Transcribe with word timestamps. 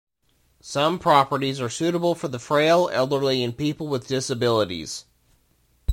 Some 0.63 0.97
properties 0.97 1.61
are 1.61 1.69
suitable 1.69 2.15
for 2.15 2.27
the 2.27 2.39
frail, 2.39 2.89
elderly 2.91 3.43
and 3.43 3.55
people 3.55 3.87
with 3.87 4.07
disabilities. 4.07 5.05